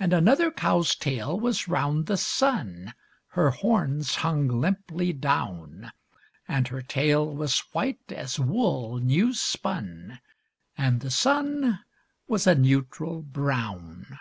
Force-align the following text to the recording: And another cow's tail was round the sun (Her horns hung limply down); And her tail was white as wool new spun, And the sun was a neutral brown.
And 0.00 0.12
another 0.12 0.50
cow's 0.50 0.96
tail 0.96 1.38
was 1.38 1.68
round 1.68 2.06
the 2.06 2.16
sun 2.16 2.92
(Her 3.28 3.50
horns 3.50 4.16
hung 4.16 4.48
limply 4.48 5.12
down); 5.12 5.92
And 6.48 6.66
her 6.66 6.82
tail 6.82 7.32
was 7.32 7.60
white 7.72 8.10
as 8.10 8.36
wool 8.36 8.98
new 8.98 9.32
spun, 9.32 10.18
And 10.76 10.98
the 11.02 11.10
sun 11.12 11.78
was 12.26 12.48
a 12.48 12.56
neutral 12.56 13.22
brown. 13.22 14.18